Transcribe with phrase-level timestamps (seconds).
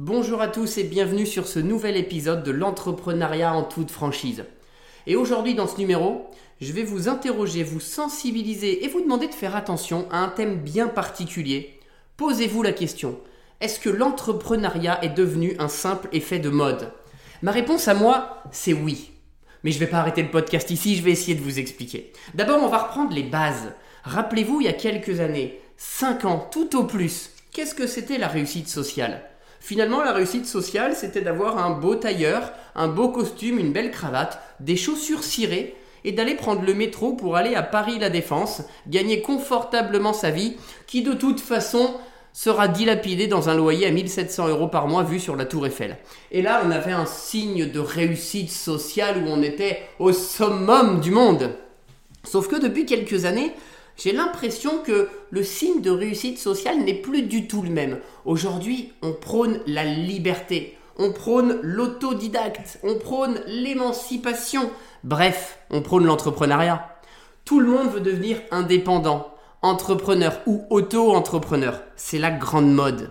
[0.00, 4.44] Bonjour à tous et bienvenue sur ce nouvel épisode de l'entrepreneuriat en toute franchise.
[5.06, 6.28] Et aujourd'hui dans ce numéro,
[6.60, 10.56] je vais vous interroger, vous sensibiliser et vous demander de faire attention à un thème
[10.56, 11.78] bien particulier.
[12.16, 13.20] Posez-vous la question,
[13.60, 16.90] est-ce que l'entrepreneuriat est devenu un simple effet de mode?
[17.42, 19.12] Ma réponse à moi, c'est oui.
[19.62, 22.12] Mais je ne vais pas arrêter le podcast ici, je vais essayer de vous expliquer.
[22.34, 23.74] D'abord, on va reprendre les bases.
[24.02, 28.26] Rappelez-vous, il y a quelques années, 5 ans tout au plus, qu'est-ce que c'était la
[28.26, 29.22] réussite sociale?
[29.64, 34.38] Finalement, la réussite sociale, c'était d'avoir un beau tailleur, un beau costume, une belle cravate,
[34.60, 39.22] des chaussures cirées et d'aller prendre le métro pour aller à Paris La Défense, gagner
[39.22, 41.94] confortablement sa vie, qui de toute façon
[42.34, 45.96] sera dilapidée dans un loyer à 1700 euros par mois vu sur la tour Eiffel.
[46.30, 51.10] Et là, on avait un signe de réussite sociale où on était au summum du
[51.10, 51.56] monde.
[52.22, 53.54] Sauf que depuis quelques années,
[53.96, 58.00] j'ai l'impression que le signe de réussite sociale n'est plus du tout le même.
[58.24, 64.70] Aujourd'hui, on prône la liberté, on prône l'autodidacte, on prône l'émancipation,
[65.04, 66.88] bref, on prône l'entrepreneuriat.
[67.44, 71.80] Tout le monde veut devenir indépendant, entrepreneur ou auto-entrepreneur.
[71.96, 73.10] C'est la grande mode.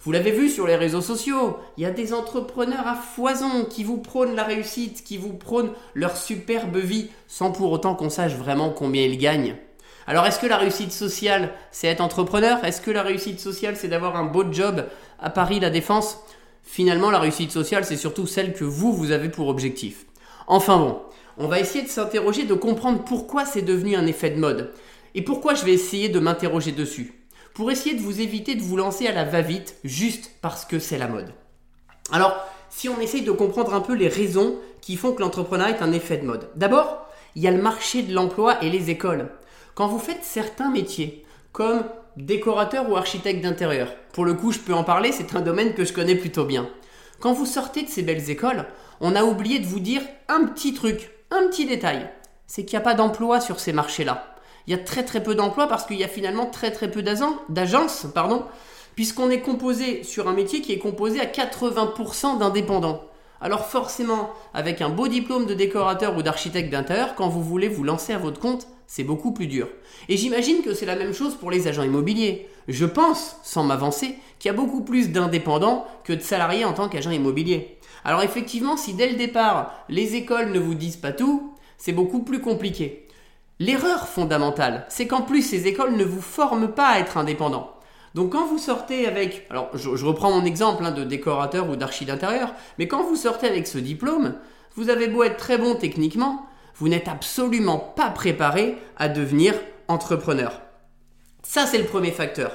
[0.00, 3.84] Vous l'avez vu sur les réseaux sociaux, il y a des entrepreneurs à foison qui
[3.84, 8.34] vous prônent la réussite, qui vous prônent leur superbe vie, sans pour autant qu'on sache
[8.34, 9.56] vraiment combien ils gagnent.
[10.08, 12.64] Alors est-ce que la réussite sociale, c'est être entrepreneur?
[12.64, 14.86] Est-ce que la réussite sociale, c'est d'avoir un beau job
[15.20, 16.18] à Paris, la Défense?
[16.62, 20.06] Finalement, la réussite sociale, c'est surtout celle que vous, vous avez pour objectif.
[20.46, 21.02] Enfin bon,
[21.36, 24.72] on va essayer de s'interroger, de comprendre pourquoi c'est devenu un effet de mode.
[25.14, 27.12] Et pourquoi je vais essayer de m'interroger dessus?
[27.52, 30.96] Pour essayer de vous éviter de vous lancer à la va-vite juste parce que c'est
[30.96, 31.34] la mode.
[32.12, 32.34] Alors,
[32.70, 35.92] si on essaye de comprendre un peu les raisons qui font que l'entrepreneuriat est un
[35.92, 36.48] effet de mode.
[36.56, 39.28] D'abord, il y a le marché de l'emploi et les écoles.
[39.78, 41.84] Quand vous faites certains métiers, comme
[42.16, 45.84] décorateur ou architecte d'intérieur, pour le coup je peux en parler, c'est un domaine que
[45.84, 46.68] je connais plutôt bien.
[47.20, 48.66] Quand vous sortez de ces belles écoles,
[49.00, 52.10] on a oublié de vous dire un petit truc, un petit détail,
[52.48, 54.34] c'est qu'il n'y a pas d'emploi sur ces marchés-là.
[54.66, 57.04] Il y a très très peu d'emplois parce qu'il y a finalement très très peu
[57.04, 58.46] d'agences, pardon,
[58.96, 63.04] puisqu'on est composé sur un métier qui est composé à 80% d'indépendants.
[63.40, 67.84] Alors forcément, avec un beau diplôme de décorateur ou d'architecte d'intérieur, quand vous voulez vous
[67.84, 69.68] lancer à votre compte, c'est beaucoup plus dur.
[70.08, 72.48] Et j'imagine que c'est la même chose pour les agents immobiliers.
[72.66, 76.88] Je pense, sans m'avancer, qu'il y a beaucoup plus d'indépendants que de salariés en tant
[76.88, 77.76] qu'agent immobilier.
[78.04, 82.22] Alors effectivement, si dès le départ, les écoles ne vous disent pas tout, c'est beaucoup
[82.22, 83.06] plus compliqué.
[83.60, 87.74] L'erreur fondamentale, c'est qu'en plus ces écoles ne vous forment pas à être indépendant.
[88.14, 92.06] Donc quand vous sortez avec, alors je, reprends mon exemple hein, de décorateur ou d'archi
[92.06, 94.34] d'intérieur, mais quand vous sortez avec ce diplôme,
[94.76, 96.47] vous avez beau être très bon techniquement,
[96.78, 99.54] vous n'êtes absolument pas préparé à devenir
[99.88, 100.60] entrepreneur.
[101.42, 102.52] Ça c'est le premier facteur.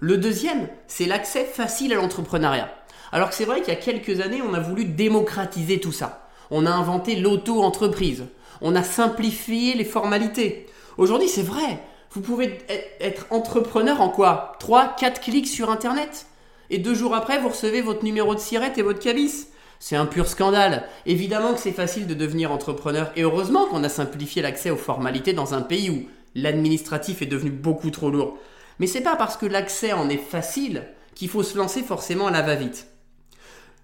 [0.00, 2.72] Le deuxième, c'est l'accès facile à l'entrepreneuriat.
[3.10, 6.28] Alors que c'est vrai qu'il y a quelques années, on a voulu démocratiser tout ça.
[6.50, 8.26] On a inventé l'auto-entreprise.
[8.60, 10.66] On a simplifié les formalités.
[10.98, 11.80] Aujourd'hui, c'est vrai,
[12.12, 12.58] vous pouvez
[13.00, 14.52] être entrepreneur en quoi?
[14.60, 16.26] 3, 4 clics sur Internet
[16.70, 19.48] Et deux jours après, vous recevez votre numéro de sirette et votre cabis
[19.80, 20.88] c'est un pur scandale.
[21.06, 25.32] Évidemment que c'est facile de devenir entrepreneur et heureusement qu'on a simplifié l'accès aux formalités
[25.32, 28.38] dans un pays où l'administratif est devenu beaucoup trop lourd.
[28.78, 30.84] Mais c'est pas parce que l'accès en est facile
[31.14, 32.88] qu'il faut se lancer forcément à la va-vite.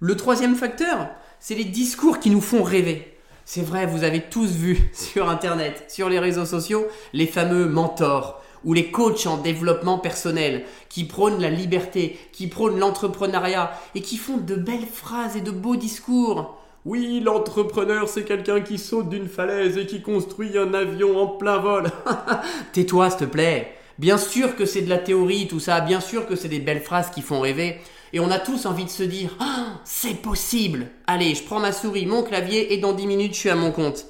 [0.00, 1.09] Le troisième facteur,
[1.41, 3.16] c'est les discours qui nous font rêver.
[3.44, 8.44] C'est vrai, vous avez tous vu sur Internet, sur les réseaux sociaux, les fameux mentors
[8.64, 14.16] ou les coachs en développement personnel qui prônent la liberté, qui prônent l'entrepreneuriat et qui
[14.16, 16.58] font de belles phrases et de beaux discours.
[16.84, 21.58] Oui, l'entrepreneur, c'est quelqu'un qui saute d'une falaise et qui construit un avion en plein
[21.58, 21.91] vol.
[22.72, 23.74] Tais-toi, s'il te plaît.
[23.98, 25.80] Bien sûr que c'est de la théorie, tout ça.
[25.80, 27.78] Bien sûr que c'est des belles phrases qui font rêver.
[28.12, 31.72] Et on a tous envie de se dire ah, c'est possible Allez, je prends ma
[31.72, 34.06] souris, mon clavier et dans 10 minutes je suis à mon compte.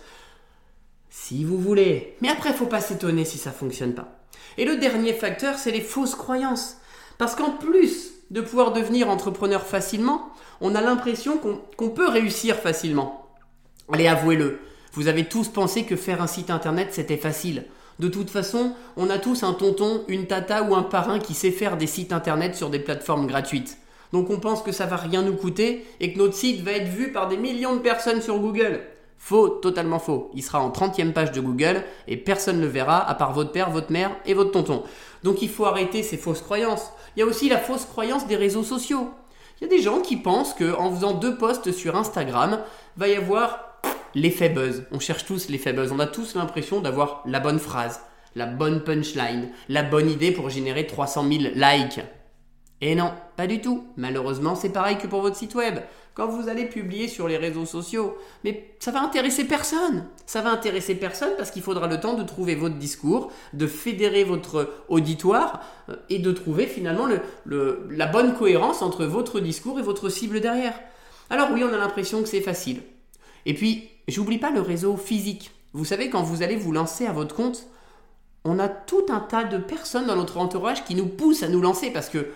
[1.08, 2.16] Si vous voulez.
[2.20, 4.23] Mais après, faut pas s'étonner si ça fonctionne pas.
[4.58, 6.76] Et le dernier facteur, c'est les fausses croyances.
[7.18, 10.30] Parce qu'en plus de pouvoir devenir entrepreneur facilement,
[10.60, 11.38] on a l'impression
[11.76, 13.30] qu'on peut réussir facilement.
[13.92, 14.60] Allez, avouez-le.
[14.92, 17.66] Vous avez tous pensé que faire un site internet c'était facile.
[17.98, 21.50] De toute façon, on a tous un tonton, une tata ou un parrain qui sait
[21.50, 23.78] faire des sites internet sur des plateformes gratuites.
[24.12, 26.88] Donc on pense que ça va rien nous coûter et que notre site va être
[26.88, 28.80] vu par des millions de personnes sur Google.
[29.26, 30.30] Faux, totalement faux.
[30.34, 33.52] Il sera en 30e page de Google et personne ne le verra à part votre
[33.52, 34.82] père, votre mère et votre tonton.
[35.22, 36.92] Donc il faut arrêter ces fausses croyances.
[37.16, 39.08] Il y a aussi la fausse croyance des réseaux sociaux.
[39.56, 42.60] Il y a des gens qui pensent qu'en faisant deux posts sur Instagram,
[42.98, 43.80] va y avoir
[44.14, 44.84] l'effet buzz.
[44.92, 45.90] On cherche tous l'effet buzz.
[45.90, 48.02] On a tous l'impression d'avoir la bonne phrase,
[48.34, 52.00] la bonne punchline, la bonne idée pour générer 300 000 likes.
[52.82, 53.86] Et non, pas du tout.
[53.96, 55.78] Malheureusement, c'est pareil que pour votre site web.
[56.14, 60.06] Quand vous allez publier sur les réseaux sociaux, mais ça va intéresser personne.
[60.26, 64.22] Ça va intéresser personne parce qu'il faudra le temps de trouver votre discours, de fédérer
[64.22, 67.08] votre auditoire euh, et de trouver finalement
[67.46, 70.78] la bonne cohérence entre votre discours et votre cible derrière.
[71.30, 72.82] Alors oui, on a l'impression que c'est facile.
[73.44, 75.50] Et puis, j'oublie pas le réseau physique.
[75.72, 77.66] Vous savez, quand vous allez vous lancer à votre compte,
[78.44, 81.60] on a tout un tas de personnes dans notre entourage qui nous poussent à nous
[81.60, 82.28] lancer parce que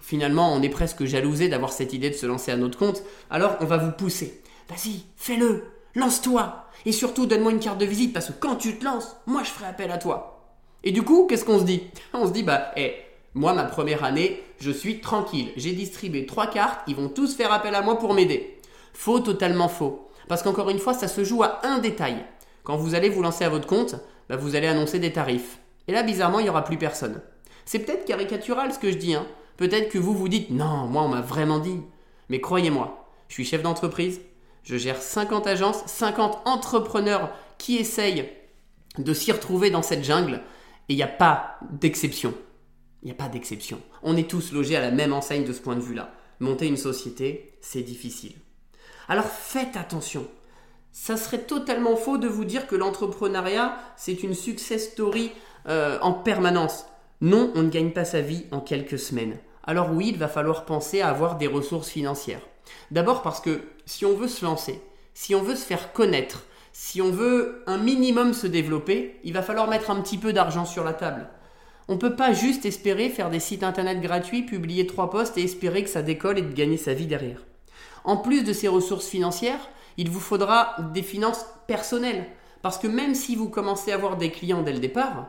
[0.00, 3.02] finalement on est presque jalousé d'avoir cette idée de se lancer à notre compte.
[3.30, 4.42] Alors on va vous pousser.
[4.68, 5.64] Vas-y, fais-le,
[5.94, 6.66] lance-toi.
[6.84, 9.50] Et surtout, donne-moi une carte de visite parce que quand tu te lances, moi je
[9.50, 10.50] ferai appel à toi.
[10.84, 11.82] Et du coup, qu'est-ce qu'on se dit?
[12.12, 12.94] On se dit, bah, hé,
[13.34, 15.52] moi ma première année, je suis tranquille.
[15.56, 18.58] J'ai distribué trois cartes, ils vont tous faire appel à moi pour m'aider.
[18.92, 20.08] Faux, totalement faux.
[20.28, 22.24] Parce qu'encore une fois, ça se joue à un détail.
[22.64, 23.96] Quand vous allez vous lancer à votre compte,
[24.28, 25.58] bah, vous allez annoncer des tarifs.
[25.88, 27.20] Et là, bizarrement, il n'y aura plus personne.
[27.64, 29.26] C'est peut-être caricatural ce que je dis, hein.
[29.62, 31.78] Peut-être que vous vous dites non, moi on m'a vraiment dit.
[32.28, 34.20] Mais croyez-moi, je suis chef d'entreprise,
[34.64, 38.28] je gère 50 agences, 50 entrepreneurs qui essayent
[38.98, 40.40] de s'y retrouver dans cette jungle
[40.88, 42.34] et il n'y a pas d'exception.
[43.02, 43.80] Il n'y a pas d'exception.
[44.02, 46.12] On est tous logés à la même enseigne de ce point de vue-là.
[46.40, 48.34] Monter une société, c'est difficile.
[49.06, 50.26] Alors faites attention.
[50.90, 55.30] Ça serait totalement faux de vous dire que l'entrepreneuriat, c'est une success story
[55.68, 56.84] euh, en permanence.
[57.20, 59.38] Non, on ne gagne pas sa vie en quelques semaines.
[59.64, 62.40] Alors oui, il va falloir penser à avoir des ressources financières.
[62.90, 64.80] D'abord parce que si on veut se lancer,
[65.14, 69.42] si on veut se faire connaître, si on veut un minimum se développer, il va
[69.42, 71.28] falloir mettre un petit peu d'argent sur la table.
[71.88, 75.42] On ne peut pas juste espérer faire des sites internet gratuits, publier trois posts et
[75.42, 77.44] espérer que ça décolle et de gagner sa vie derrière.
[78.04, 82.26] En plus de ces ressources financières, il vous faudra des finances personnelles.
[82.62, 85.28] Parce que même si vous commencez à avoir des clients dès le départ,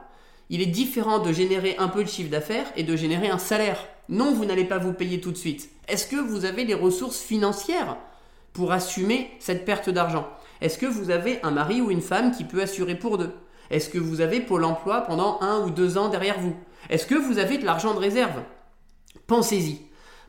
[0.50, 3.88] il est différent de générer un peu de chiffre d'affaires et de générer un salaire.
[4.10, 5.69] Non, vous n'allez pas vous payer tout de suite.
[5.88, 7.98] Est-ce que vous avez les ressources financières
[8.51, 10.28] pour assumer cette perte d'argent?
[10.62, 13.31] Est-ce que vous avez un mari ou une femme qui peut assurer pour deux?
[13.69, 16.56] Est-ce que vous avez Pôle emploi pendant un ou deux ans derrière vous?
[16.90, 18.42] Est-ce que vous avez de l'argent de réserve?
[19.28, 19.81] Pensez-y.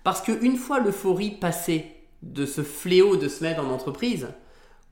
[0.05, 1.87] Parce qu'une fois l'euphorie passée
[2.23, 4.29] de ce fléau de se mettre en entreprise,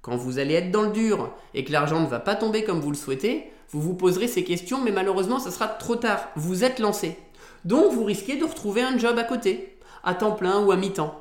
[0.01, 2.81] quand vous allez être dans le dur et que l'argent ne va pas tomber comme
[2.81, 6.29] vous le souhaitez, vous vous poserez ces questions, mais malheureusement, ça sera trop tard.
[6.37, 7.17] Vous êtes lancé.
[7.65, 11.19] Donc, vous risquez de retrouver un job à côté, à temps plein ou à mi-temps.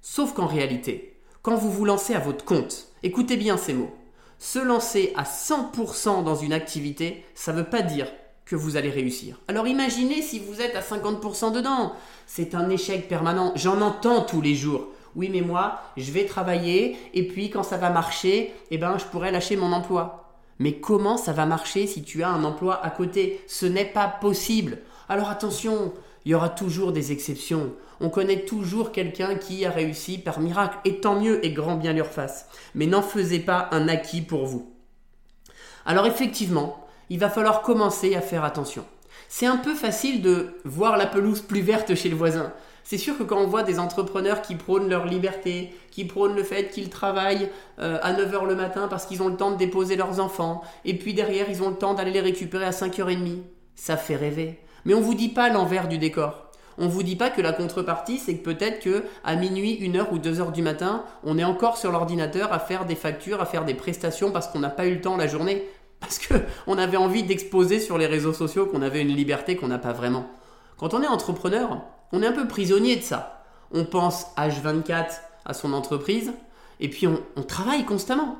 [0.00, 3.90] Sauf qu'en réalité, quand vous vous lancez à votre compte, écoutez bien ces mots.
[4.38, 8.06] Se lancer à 100% dans une activité, ça ne veut pas dire
[8.44, 9.40] que vous allez réussir.
[9.48, 11.92] Alors imaginez si vous êtes à 50% dedans.
[12.26, 13.52] C'est un échec permanent.
[13.56, 14.86] J'en entends tous les jours.
[15.16, 19.04] Oui, mais moi, je vais travailler et puis quand ça va marcher, eh ben, je
[19.06, 20.27] pourrais lâcher mon emploi.
[20.58, 23.40] Mais comment ça va marcher si tu as un emploi à côté?
[23.46, 24.78] Ce n'est pas possible.
[25.08, 25.92] Alors attention,
[26.24, 27.72] il y aura toujours des exceptions.
[28.00, 31.92] On connaît toujours quelqu'un qui a réussi par miracle, et tant mieux et grand bien
[31.92, 32.48] leur face.
[32.74, 34.72] Mais n'en faisez pas un acquis pour vous.
[35.86, 38.84] Alors effectivement, il va falloir commencer à faire attention.
[39.28, 42.52] C'est un peu facile de voir la pelouse plus verte chez le voisin.
[42.84, 46.42] C'est sûr que quand on voit des entrepreneurs qui prônent leur liberté, qui prônent le
[46.42, 47.50] fait qu'ils travaillent
[47.80, 50.94] euh, à 9h le matin parce qu'ils ont le temps de déposer leurs enfants, et
[50.94, 53.40] puis derrière ils ont le temps d'aller les récupérer à 5h30,
[53.74, 54.58] ça fait rêver.
[54.86, 56.48] Mais on vous dit pas l'envers du décor.
[56.78, 60.18] On vous dit pas que la contrepartie, c'est que peut-être que à minuit, 1h ou
[60.18, 63.74] 2h du matin, on est encore sur l'ordinateur à faire des factures, à faire des
[63.74, 65.66] prestations parce qu'on n'a pas eu le temps la journée,
[66.00, 69.78] parce qu'on avait envie d'exposer sur les réseaux sociaux qu'on avait une liberté qu'on n'a
[69.78, 70.26] pas vraiment.
[70.76, 73.44] Quand on est entrepreneur, on est un peu prisonnier de ça.
[73.72, 76.32] On pense H24 à son entreprise
[76.80, 78.38] et puis on, travaille constamment.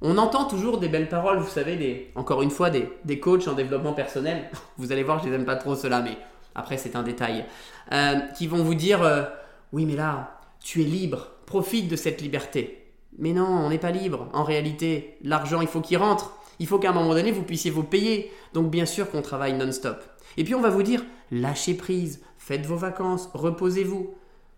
[0.00, 3.48] On entend toujours des belles paroles, vous savez, des, encore une fois, des, des coachs
[3.48, 4.48] en développement personnel.
[4.78, 6.16] Vous allez voir, je n'aime pas trop cela, mais
[6.54, 7.44] après c'est un détail.
[7.92, 9.24] Euh, qui vont vous dire, euh,
[9.72, 12.92] oui mais là, tu es libre, profite de cette liberté.
[13.18, 14.28] Mais non, on n'est pas libre.
[14.32, 16.37] En réalité, l'argent, il faut qu'il rentre.
[16.58, 18.32] Il faut qu'à un moment donné, vous puissiez vous payer.
[18.54, 20.02] Donc bien sûr qu'on travaille non-stop.
[20.36, 24.14] Et puis on va vous dire, lâchez prise, faites vos vacances, reposez-vous.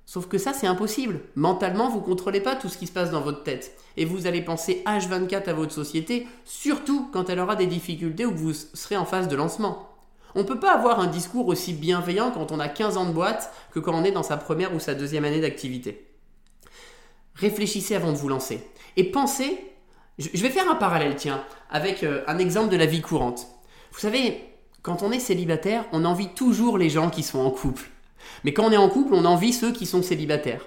[0.06, 1.20] Sauf que ça, c'est impossible.
[1.36, 3.76] Mentalement, vous ne contrôlez pas tout ce qui se passe dans votre tête.
[3.96, 8.32] Et vous allez penser H24 à votre société, surtout quand elle aura des difficultés ou
[8.32, 9.88] que vous serez en phase de lancement.
[10.34, 13.12] On ne peut pas avoir un discours aussi bienveillant quand on a 15 ans de
[13.12, 16.08] boîte que quand on est dans sa première ou sa deuxième année d'activité.
[17.34, 18.66] Réfléchissez avant de vous lancer.
[18.96, 19.69] Et pensez,
[20.20, 23.46] je vais faire un parallèle, tiens, avec euh, un exemple de la vie courante.
[23.92, 24.44] Vous savez,
[24.82, 27.90] quand on est célibataire, on envie toujours les gens qui sont en couple.
[28.44, 30.66] Mais quand on est en couple, on envie ceux qui sont célibataires.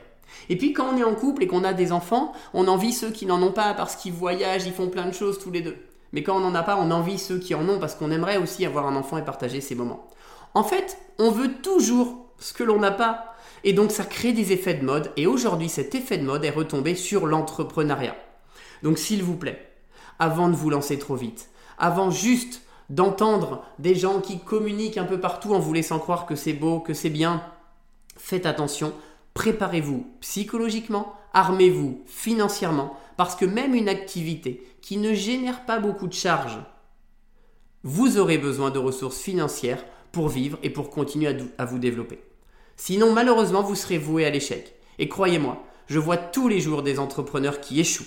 [0.49, 3.11] Et puis quand on est en couple et qu'on a des enfants, on envie ceux
[3.11, 5.77] qui n'en ont pas parce qu'ils voyagent, ils font plein de choses tous les deux.
[6.11, 8.37] Mais quand on n'en a pas, on envie ceux qui en ont parce qu'on aimerait
[8.37, 10.07] aussi avoir un enfant et partager ces moments.
[10.53, 13.35] En fait, on veut toujours ce que l'on n'a pas.
[13.63, 16.49] Et donc ça crée des effets de mode et aujourd'hui cet effet de mode est
[16.49, 18.15] retombé sur l'entrepreneuriat.
[18.83, 19.65] Donc s'il vous plaît,
[20.19, 25.19] avant de vous lancer trop vite, avant juste d'entendre des gens qui communiquent un peu
[25.19, 27.41] partout en vous laissant croire que c'est beau, que c'est bien,
[28.17, 28.93] faites attention,
[29.33, 36.13] préparez-vous psychologiquement, armez-vous financièrement, parce que même une activité qui ne génère pas beaucoup de
[36.13, 36.59] charges,
[37.83, 42.19] vous aurez besoin de ressources financières pour vivre et pour continuer à vous développer.
[42.75, 44.75] Sinon, malheureusement, vous serez voué à l'échec.
[44.99, 48.05] Et croyez-moi, je vois tous les jours des entrepreneurs qui échouent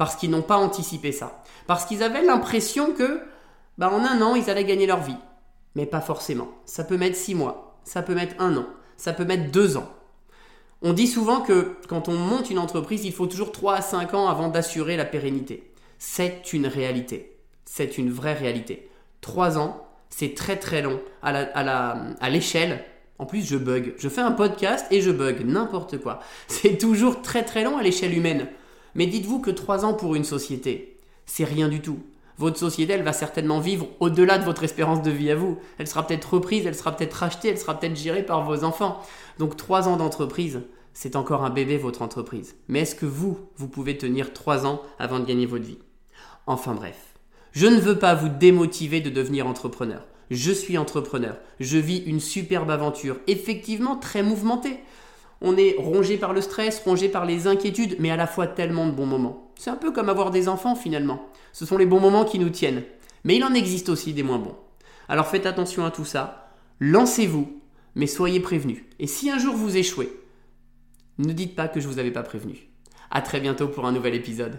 [0.00, 3.20] parce qu'ils n'ont pas anticipé ça, parce qu'ils avaient l'impression que,
[3.76, 5.18] bah, en un an, ils allaient gagner leur vie.
[5.74, 6.48] Mais pas forcément.
[6.64, 8.64] Ça peut mettre six mois, ça peut mettre un an,
[8.96, 9.90] ça peut mettre deux ans.
[10.80, 14.14] On dit souvent que quand on monte une entreprise, il faut toujours 3 à 5
[14.14, 15.70] ans avant d'assurer la pérennité.
[15.98, 17.36] C'est une réalité.
[17.66, 18.88] C'est une vraie réalité.
[19.20, 22.86] 3 ans, c'est très très long à l'échelle.
[23.18, 23.92] en plus, je bug.
[23.98, 25.44] Je fais un podcast et je bug.
[25.44, 26.20] N'importe quoi.
[26.48, 28.48] C'est toujours très très long à l'échelle humaine.
[28.94, 32.00] Mais dites-vous que 3 ans pour une société, c'est rien du tout.
[32.38, 35.58] Votre société, elle va certainement vivre au-delà de votre espérance de vie à vous.
[35.78, 39.00] Elle sera peut-être reprise, elle sera peut-être rachetée, elle sera peut-être gérée par vos enfants.
[39.38, 40.62] Donc 3 ans d'entreprise,
[40.94, 42.56] c'est encore un bébé votre entreprise.
[42.68, 45.78] Mais est-ce que vous, vous pouvez tenir 3 ans avant de gagner votre vie?
[46.46, 47.14] Enfin bref,
[47.52, 50.06] je ne veux pas vous démotiver de devenir entrepreneur.
[50.30, 51.36] Je suis entrepreneur.
[51.58, 54.78] Je vis une superbe aventure, effectivement très mouvementée.
[55.40, 58.86] On est rongé par le stress, rongé par les inquiétudes, mais à la fois tellement
[58.86, 59.52] de bons moments.
[59.58, 61.26] C'est un peu comme avoir des enfants finalement.
[61.52, 62.82] Ce sont les bons moments qui nous tiennent.
[63.24, 64.56] Mais il en existe aussi des moins bons.
[65.08, 66.50] Alors faites attention à tout ça.
[66.78, 67.60] Lancez-vous,
[67.94, 68.84] mais soyez prévenus.
[68.98, 70.12] Et si un jour vous échouez,
[71.18, 72.68] ne dites pas que je ne vous avais pas prévenu.
[73.10, 74.58] A très bientôt pour un nouvel épisode.